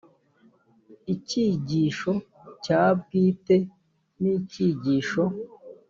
icyigisho 1.13 2.11
cya 2.63 2.83
bwite 2.99 3.55
n 4.21 4.23
icyigisho 4.37 5.23